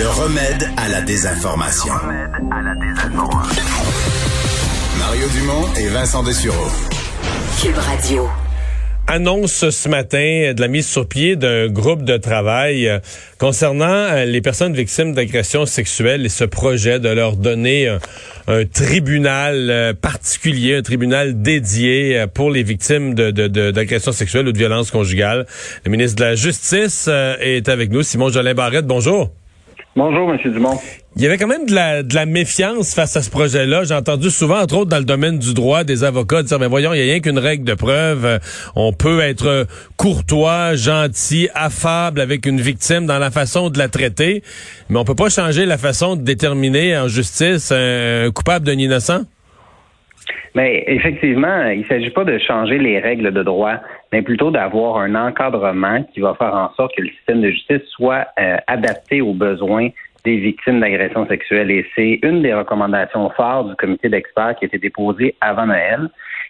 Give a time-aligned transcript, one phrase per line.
[0.00, 1.92] Le remède à la désinformation.
[4.98, 6.68] Mario Dumont et Vincent Dessureau.
[7.62, 8.26] Cube Radio.
[9.06, 12.98] annonce ce matin de la mise sur pied d'un groupe de travail euh,
[13.38, 17.98] concernant euh, les personnes victimes d'agressions sexuelles et ce projet de leur donner un,
[18.48, 24.12] un tribunal euh, particulier, un tribunal dédié euh, pour les victimes de, de, de- d'agressions
[24.12, 25.44] sexuelles ou de violences conjugales.
[25.84, 28.86] Le ministre de la Justice euh, est avec nous, Simon Jolin Barrette.
[28.86, 29.30] Bonjour.
[29.96, 30.38] Bonjour, M.
[30.52, 30.78] Dumont.
[31.16, 33.82] Il y avait quand même de la, méfiance face à ce projet-là.
[33.82, 36.94] J'ai entendu souvent, entre autres dans le domaine du droit, des avocats dire, mais voyons,
[36.94, 38.24] il n'y a rien qu'une règle de preuve.
[38.24, 38.38] Euh,
[38.76, 39.66] On peut être
[39.96, 44.44] courtois, gentil, affable avec une victime dans la façon de la traiter,
[44.88, 49.22] mais on peut pas changer la façon de déterminer en justice un coupable d'un innocent.
[50.54, 53.76] Mais effectivement, il ne s'agit pas de changer les règles de droit,
[54.12, 57.82] mais plutôt d'avoir un encadrement qui va faire en sorte que le système de justice
[57.90, 59.88] soit euh, adapté aux besoins
[60.24, 61.70] des victimes d'agressions sexuelles.
[61.70, 66.08] Et c'est une des recommandations phares du comité d'experts qui a été déposée avant Noël.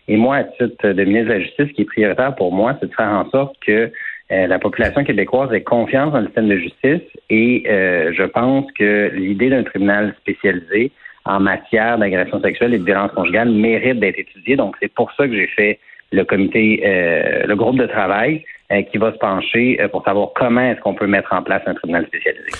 [0.09, 2.77] Et moi, à titre de ministre de la Justice, ce qui est prioritaire pour moi,
[2.81, 3.93] c'est de faire en sorte que
[4.33, 7.03] euh, la population québécoise ait confiance dans le système de justice.
[7.31, 10.93] Et euh, je pense que l'idée d'un tribunal spécialisé
[11.25, 14.57] en matière d'agression sexuelle et de violence conjugale mérite d'être étudiée.
[14.57, 15.79] Donc, c'est pour ça que j'ai fait
[16.13, 20.31] le comité, euh, le groupe de travail euh, qui va se pencher euh, pour savoir
[20.35, 22.51] comment est-ce qu'on peut mettre en place un tribunal spécialisé.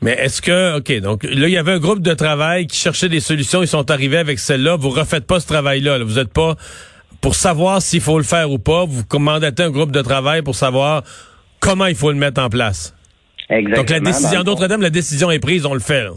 [0.00, 3.08] Mais est-ce que, OK, donc là, il y avait un groupe de travail qui cherchait
[3.08, 4.76] des solutions, ils sont arrivés avec celle-là.
[4.76, 5.98] Vous refaites pas ce travail-là.
[5.98, 6.04] là.
[6.04, 6.54] Vous êtes pas,
[7.20, 10.54] pour savoir s'il faut le faire ou pas, vous mandatez un groupe de travail pour
[10.54, 11.02] savoir
[11.60, 12.94] comment il faut le mettre en place.
[13.48, 13.76] Exactement.
[13.76, 16.04] Donc la décision, d'autres termes, la décision est prise, on le fait.
[16.04, 16.10] là.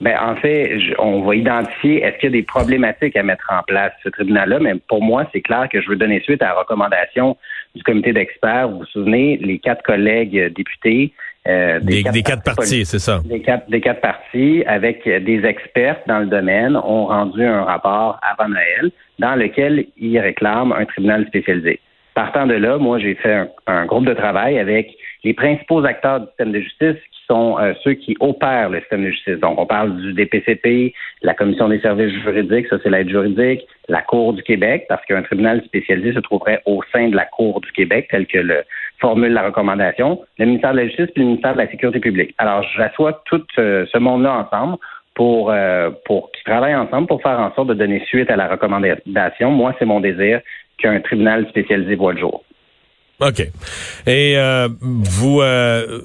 [0.00, 3.62] Ben, en fait, on va identifier est-ce qu'il y a des problématiques à mettre en
[3.62, 6.54] place ce tribunal-là, mais pour moi, c'est clair que je veux donner suite à la
[6.54, 7.36] recommandation
[7.74, 8.68] du comité d'experts.
[8.68, 11.12] Vous vous souvenez, les quatre collègues députés
[11.46, 13.20] euh, Des, des quatre parties, c'est ça.
[13.24, 18.18] des quatre, des quatre parties avec des experts dans le domaine ont rendu un rapport
[18.22, 21.80] avant Noël dans lequel ils réclament un tribunal spécialisé.
[22.14, 24.90] Partant de là, moi, j'ai fait un, un groupe de travail avec
[25.22, 26.96] les principaux acteurs du système de justice
[27.28, 29.38] sont euh, ceux qui opèrent le système de justice.
[29.38, 34.02] Donc, on parle du DPCP, la Commission des services juridiques, ça c'est l'aide juridique, la
[34.02, 37.70] Cour du Québec, parce qu'un tribunal spécialisé se trouverait au sein de la Cour du
[37.72, 38.64] Québec, tel que le
[39.00, 42.34] formule la recommandation, le ministère de la Justice puis le ministère de la Sécurité publique.
[42.38, 44.76] Alors, j'assois tout euh, ce monde-là ensemble
[45.14, 48.48] pour, euh, pour qu'ils travaillent ensemble pour faire en sorte de donner suite à la
[48.48, 49.50] recommandation.
[49.50, 50.40] Moi, c'est mon désir
[50.78, 52.44] qu'un tribunal spécialisé voit le jour.
[53.20, 53.40] OK.
[54.06, 56.00] Et euh, vous, euh,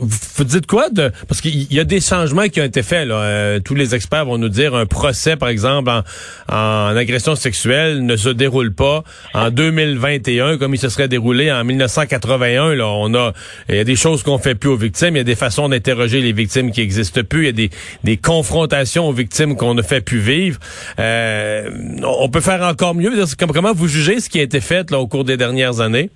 [0.00, 3.06] vous dites quoi de parce qu'il y a des changements qui ont été faits.
[3.06, 3.14] Là.
[3.14, 6.02] Euh, tous les experts vont nous dire un procès, par exemple, en,
[6.48, 9.04] en agression sexuelle ne se déroule pas
[9.34, 12.74] en 2021 comme il se serait déroulé en 1981.
[12.74, 13.32] Là, on a
[13.68, 15.68] il y a des choses qu'on fait plus aux victimes, il y a des façons
[15.68, 17.70] d'interroger les victimes qui existent plus, il y a des,
[18.02, 20.58] des confrontations aux victimes qu'on ne fait plus vivre.
[20.98, 21.70] Euh,
[22.02, 23.12] on peut faire encore mieux.
[23.54, 26.10] Comment vous jugez ce qui a été fait là, au cours des dernières années?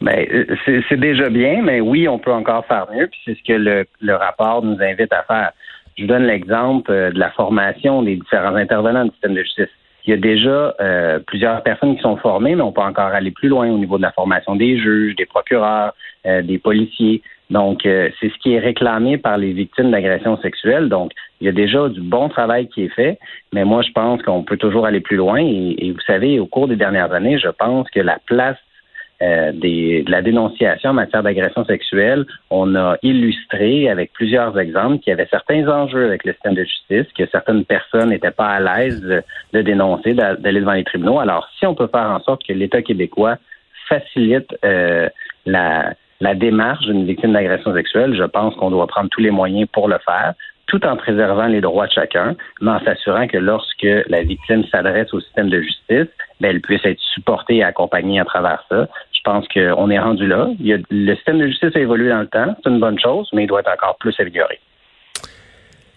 [0.00, 3.36] Ben, euh, c'est c'est déjà bien, mais oui, on peut encore faire mieux, puis c'est
[3.36, 5.50] ce que le, le rapport nous invite à faire.
[5.96, 9.68] Je vous donne l'exemple euh, de la formation des différents intervenants du système de justice.
[10.06, 13.30] Il y a déjà euh, plusieurs personnes qui sont formées, mais on peut encore aller
[13.30, 15.92] plus loin au niveau de la formation des juges, des procureurs,
[16.26, 17.20] euh, des policiers.
[17.50, 20.88] Donc, euh, c'est ce qui est réclamé par les victimes d'agressions sexuelles.
[20.88, 23.18] Donc, il y a déjà du bon travail qui est fait,
[23.52, 25.40] mais moi, je pense qu'on peut toujours aller plus loin.
[25.40, 28.58] Et, et vous savez, au cours des dernières années, je pense que la place
[29.20, 34.98] euh, des, de la dénonciation en matière d'agression sexuelle, on a illustré avec plusieurs exemples
[34.98, 38.48] qu'il y avait certains enjeux avec le système de justice, que certaines personnes n'étaient pas
[38.48, 39.00] à l'aise
[39.52, 41.18] de, dénoncer, d'a- d'aller devant les tribunaux.
[41.18, 43.36] Alors, si on peut faire en sorte que l'État québécois
[43.88, 45.08] facilite euh,
[45.46, 49.68] la, la démarche d'une victime d'agression sexuelle, je pense qu'on doit prendre tous les moyens
[49.72, 50.34] pour le faire
[50.68, 55.12] tout en préservant les droits de chacun, mais en s'assurant que lorsque la victime s'adresse
[55.14, 56.08] au système de justice,
[56.40, 58.86] ben, elle puisse être supportée et accompagnée à travers ça.
[59.28, 60.48] Je pense qu'on est rendu là.
[60.58, 62.98] Il y a- le système de justice a évolué dans le temps, c'est une bonne
[62.98, 64.58] chose, mais il doit être encore plus amélioré.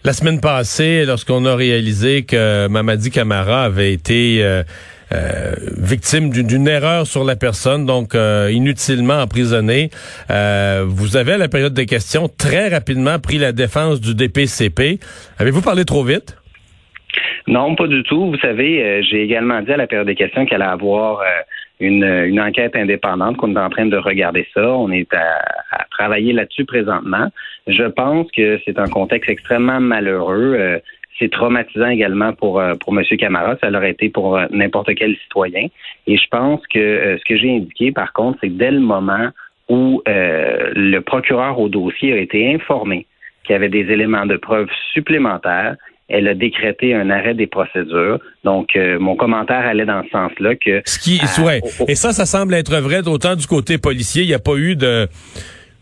[0.04, 4.62] La semaine passée, lorsqu'on a réalisé que Mamadi Camara avait été euh,
[5.14, 9.88] euh, victime d'une- erreur sur la personne, donc euh, inutilement emprisonné,
[10.28, 14.98] vous avez à la période des questions très rapidement pris la défense du DPCP.
[15.38, 16.36] Avez-vous parlé trop vite?
[17.46, 18.30] Non, pas du tout.
[18.30, 21.20] Vous savez, j'ai également dit à la période des questions qu'elle allait avoir
[21.82, 24.66] une, une enquête indépendante, qu'on est en train de regarder ça.
[24.84, 25.26] On est à,
[25.70, 27.28] à travailler là-dessus présentement.
[27.66, 30.54] Je pense que c'est un contexte extrêmement malheureux.
[30.58, 30.78] Euh,
[31.18, 33.04] c'est traumatisant également pour euh, pour M.
[33.18, 33.56] Camara.
[33.60, 35.66] Ça l'aurait été pour euh, n'importe quel citoyen.
[36.06, 38.80] Et je pense que euh, ce que j'ai indiqué, par contre, c'est que dès le
[38.80, 39.28] moment
[39.68, 43.06] où euh, le procureur au dossier a été informé
[43.44, 45.76] qu'il y avait des éléments de preuve supplémentaires.
[46.12, 48.18] Elle a décrété un arrêt des procédures.
[48.44, 50.82] Donc, euh, mon commentaire allait dans ce sens-là que...
[50.84, 51.62] Ce qui, ouais.
[51.88, 54.22] Et ça, ça semble être vrai d'autant du côté policier.
[54.22, 55.08] Il n'y a pas eu de...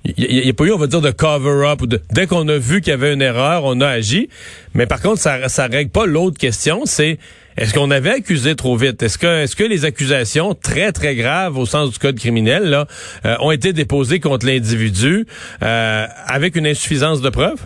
[0.04, 1.80] Il n'y a, pas eu, on va dire, de cover-up.
[2.12, 4.30] Dès qu'on a vu qu'il y avait une erreur, on a agi.
[4.72, 7.18] Mais par contre, ça ne règle pas l'autre question, c'est
[7.58, 9.02] est-ce qu'on avait accusé trop vite?
[9.02, 12.86] Est-ce que, est-ce que les accusations très, très graves au sens du code criminel là,
[13.26, 15.26] euh, ont été déposées contre l'individu
[15.62, 17.60] euh, avec une insuffisance de preuves?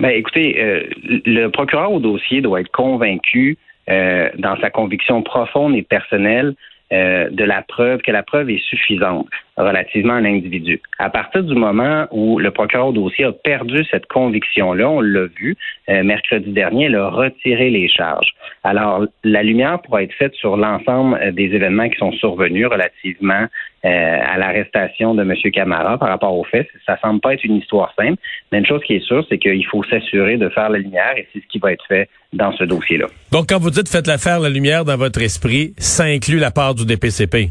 [0.00, 5.82] Ben, écoutez, euh, le procureur au dossier doit être convaincu dans sa conviction profonde et
[5.82, 6.54] personnelle
[6.92, 9.26] euh, de la preuve, que la preuve est suffisante
[9.56, 10.80] relativement à un individu.
[10.98, 15.24] À partir du moment où le procureur au dossier a perdu cette conviction-là, on l'a
[15.34, 15.56] vu,
[15.88, 18.34] euh, mercredi dernier, il a retiré les charges.
[18.64, 23.46] Alors, la lumière pourra être faite sur l'ensemble euh, des événements qui sont survenus relativement
[23.84, 25.34] à l'arrestation de M.
[25.52, 26.68] Camara par rapport aux faits.
[26.86, 28.18] Ça semble pas être une histoire simple,
[28.50, 31.28] mais une chose qui est sûre, c'est qu'il faut s'assurer de faire la lumière et
[31.32, 33.06] c'est ce qui va être fait dans ce dossier-là.
[33.30, 36.50] Donc, quand vous dites faites la faire la lumière dans votre esprit, ça inclut la
[36.50, 37.50] part du DPCP?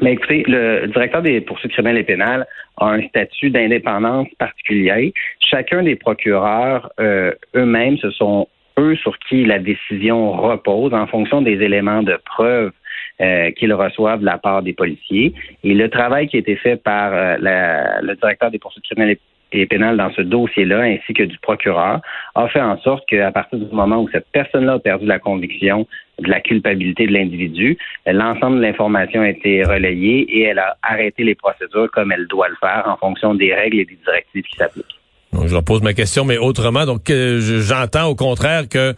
[0.00, 2.46] Mais écoutez, le directeur des poursuites criminelles et pénales
[2.76, 5.12] a un statut d'indépendance particulier.
[5.40, 8.46] Chacun des procureurs euh, eux-mêmes, ce sont
[8.78, 12.70] eux sur qui la décision repose en fonction des éléments de preuve
[13.20, 15.34] euh, qu'ils reçoivent de la part des policiers.
[15.64, 19.20] Et le travail qui a été fait par euh, le directeur des poursuites criminelles et
[19.52, 22.00] et pénale dans ce dossier-là, ainsi que du procureur,
[22.34, 25.86] a fait en sorte qu'à partir du moment où cette personne-là a perdu la conviction
[26.18, 31.24] de la culpabilité de l'individu, l'ensemble de l'information a été relayée et elle a arrêté
[31.24, 34.56] les procédures comme elle doit le faire en fonction des règles et des directives qui
[34.56, 34.86] s'appliquent.
[35.32, 38.94] Donc, je repose ma question, mais autrement, donc euh, j'entends au contraire que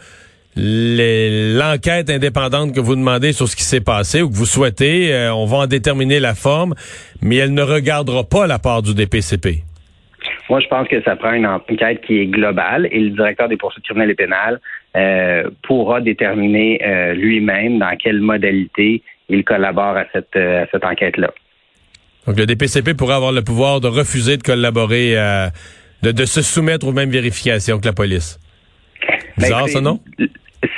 [0.61, 5.33] l'enquête indépendante que vous demandez sur ce qui s'est passé ou que vous souhaitez, euh,
[5.35, 6.75] on va en déterminer la forme,
[7.23, 9.62] mais elle ne regardera pas la part du DPCP.
[10.51, 13.57] Moi, je pense que ça prend une enquête qui est globale et le directeur des
[13.57, 14.61] poursuites criminelles et pénales
[14.97, 20.37] euh, pourra déterminer euh, lui-même dans quelle modalité il collabore à cette,
[20.73, 21.31] cette enquête-là.
[22.27, 25.15] Donc, le DPCP pourrait avoir le pouvoir de refuser de collaborer,
[26.03, 28.41] de, de, se soumettre aux mêmes vérifications que la police.
[29.39, 30.01] Ben, Bizarre, ça, non?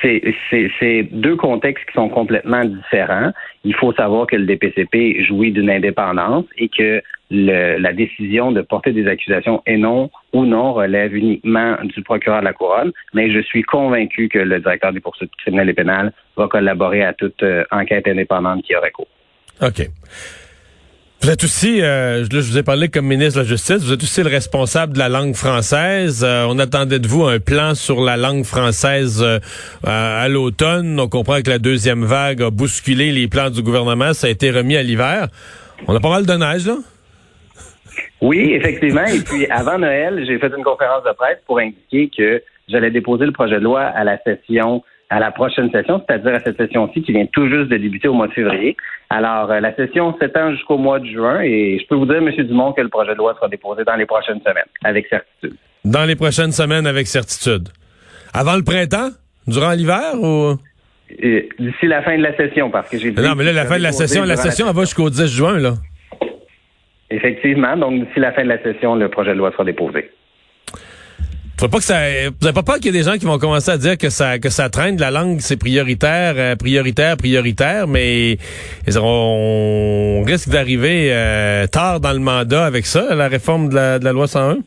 [0.01, 3.33] C'est deux contextes qui sont complètement différents.
[3.65, 8.93] Il faut savoir que le DPCP jouit d'une indépendance et que la décision de porter
[8.93, 12.93] des accusations et non ou non relève uniquement du procureur de la couronne.
[13.15, 17.15] Mais je suis convaincu que le directeur des poursuites criminelles et pénales va collaborer à
[17.15, 19.09] toute euh, enquête indépendante qui aurait cours.
[19.63, 19.89] OK.
[21.23, 24.03] Vous êtes aussi, euh, je vous ai parlé comme ministre de la Justice, vous êtes
[24.03, 26.25] aussi le responsable de la langue française.
[26.27, 29.39] Euh, on attendait de vous un plan sur la langue française euh,
[29.85, 30.99] à l'automne.
[30.99, 34.15] On comprend que la deuxième vague a bousculé les plans du gouvernement.
[34.15, 35.29] Ça a été remis à l'hiver.
[35.87, 36.75] On a pas mal de neige, là?
[38.21, 39.05] Oui, effectivement.
[39.05, 43.27] Et puis, avant Noël, j'ai fait une conférence de presse pour indiquer que j'allais déposer
[43.27, 44.83] le projet de loi à la session
[45.13, 48.15] à la prochaine session, c'est-à-dire à cette session-ci qui vient tout juste de débuter au
[48.15, 48.79] mois de février.
[49.11, 52.31] Alors, euh, la session s'étend jusqu'au mois de juin et je peux vous dire, M.
[52.47, 55.55] Dumont, que le projet de loi sera déposé dans les prochaines semaines, avec certitude.
[55.85, 57.69] Dans les prochaines semaines, avec certitude.
[58.33, 59.11] Avant le printemps?
[59.47, 60.55] Durant l'hiver ou?
[61.11, 63.21] D'ici la fin de la session, parce que j'ai dit...
[63.21, 65.59] Non, mais là, la fin de la session, la session, elle va jusqu'au 10 juin,
[65.59, 65.75] là.
[67.11, 67.77] Effectivement.
[67.77, 70.11] Donc, d'ici la fin de la session, le projet de loi sera déposé
[71.69, 73.71] pas que ça, vous n'avez pas peur qu'il y ait des gens qui vont commencer
[73.71, 78.37] à dire que ça que ça traîne, la langue c'est prioritaire, euh, prioritaire, prioritaire, mais
[79.01, 84.05] on risque d'arriver euh, tard dans le mandat avec ça, la réforme de la, de
[84.05, 84.59] la loi 101?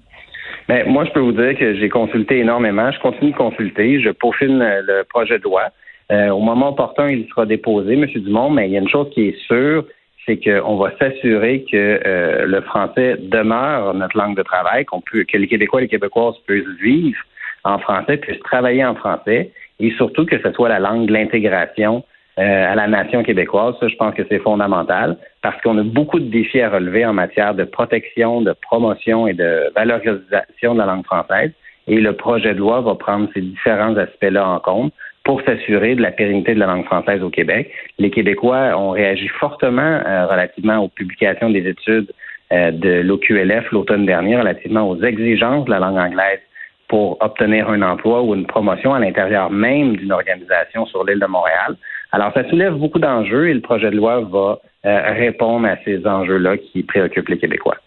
[0.68, 2.92] Mais ben, moi, je peux vous dire que j'ai consulté énormément.
[2.92, 4.02] Je continue de consulter.
[4.02, 5.70] Je peaufine le projet de loi.
[6.12, 8.06] Euh, au moment opportun, il sera déposé, M.
[8.06, 9.86] Dumont, mais il y a une chose qui est sûre,
[10.26, 15.24] c'est qu'on va s'assurer que euh, le français demeure notre langue de travail, qu'on peut,
[15.24, 17.20] que les Québécois et les Québécoises puissent vivre
[17.64, 22.04] en français, puissent travailler en français, et surtout que ce soit la langue de l'intégration
[22.38, 23.76] euh, à la nation québécoise.
[23.80, 27.14] Ça, je pense que c'est fondamental parce qu'on a beaucoup de défis à relever en
[27.14, 31.52] matière de protection, de promotion et de valorisation de la langue française.
[31.88, 34.94] Et le projet de loi va prendre ces différents aspects-là en compte
[35.26, 37.72] pour s'assurer de la pérennité de la langue française au Québec.
[37.98, 42.12] Les Québécois ont réagi fortement euh, relativement aux publications des études
[42.54, 46.40] euh, de l'OQLF l'automne dernier relativement aux exigences de la langue anglaise
[46.88, 51.26] pour obtenir un emploi ou une promotion à l'intérieur même d'une organisation sur l'île de
[51.26, 51.76] Montréal.
[52.12, 56.06] Alors, ça soulève beaucoup d'enjeux et le projet de loi va euh, répondre à ces
[56.06, 57.78] enjeux-là qui préoccupent les Québécois.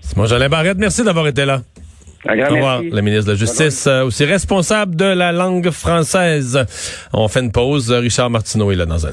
[0.00, 1.58] Simon Jolin Barrette, merci d'avoir été là.
[2.26, 6.64] Au revoir, la ministre de la Justice, euh, aussi responsable de la langue française.
[7.12, 7.90] On fait une pause.
[7.92, 9.10] Richard Martineau est là dans un